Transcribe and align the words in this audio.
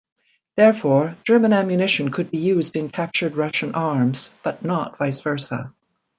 Therefore, 0.57 1.15
German 1.23 1.53
ammunition 1.53 2.09
could 2.09 2.31
be 2.31 2.39
used 2.39 2.75
in 2.75 2.89
captured 2.89 3.35
Russian 3.35 3.75
arms, 3.75 4.33
but 4.41 4.65
not 4.65 4.97
vice 4.97 5.19
versa. 5.19 5.73